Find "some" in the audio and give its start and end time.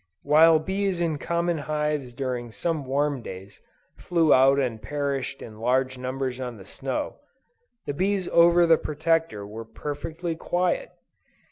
2.51-2.85